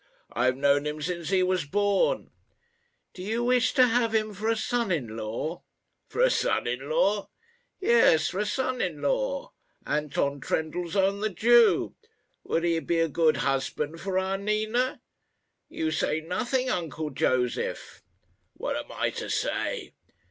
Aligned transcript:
I 0.33 0.45
have 0.45 0.57
known 0.57 0.87
him 0.87 0.99
since 0.99 1.29
he 1.29 1.43
was 1.43 1.63
born." 1.65 2.31
"Do 3.13 3.21
you 3.21 3.43
wish 3.43 3.71
to 3.75 3.85
have 3.85 4.15
him 4.15 4.33
for 4.33 4.49
a 4.49 4.55
son 4.55 4.91
in 4.91 5.15
law?" 5.15 5.61
"For 6.07 6.21
a 6.23 6.31
son 6.31 6.65
in 6.65 6.89
law?" 6.89 7.29
"Yes, 7.79 8.29
for 8.29 8.39
a 8.39 8.45
son 8.47 8.81
in 8.81 9.03
law 9.03 9.53
Anton 9.85 10.39
Trendellsohn, 10.39 11.19
the 11.19 11.29
Jew. 11.29 11.93
Would 12.43 12.63
he 12.63 12.79
be 12.79 12.99
a 12.99 13.07
good 13.09 13.37
husband 13.45 14.01
for 14.01 14.17
our 14.17 14.39
Nina? 14.39 15.01
You 15.69 15.91
say 15.91 16.19
nothing, 16.19 16.67
uncle 16.67 17.11
Josef." 17.11 18.01
"What 18.55 18.75
am 18.75 18.91
I 18.91 19.11
to 19.11 19.29
say?" 19.29 19.93